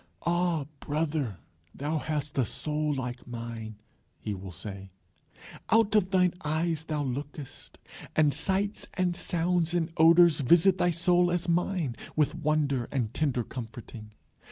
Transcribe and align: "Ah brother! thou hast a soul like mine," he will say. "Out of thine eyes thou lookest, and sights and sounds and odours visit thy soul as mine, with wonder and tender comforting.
"Ah 0.25 0.65
brother! 0.79 1.37
thou 1.75 1.99
hast 1.99 2.35
a 2.39 2.43
soul 2.43 2.91
like 2.95 3.27
mine," 3.27 3.75
he 4.19 4.33
will 4.33 4.51
say. 4.51 4.89
"Out 5.69 5.93
of 5.95 6.09
thine 6.09 6.33
eyes 6.43 6.85
thou 6.85 7.03
lookest, 7.03 7.77
and 8.15 8.33
sights 8.33 8.87
and 8.95 9.15
sounds 9.15 9.75
and 9.75 9.91
odours 9.97 10.39
visit 10.39 10.79
thy 10.79 10.89
soul 10.89 11.29
as 11.29 11.47
mine, 11.47 11.95
with 12.15 12.33
wonder 12.33 12.89
and 12.91 13.13
tender 13.13 13.43
comforting. 13.43 14.13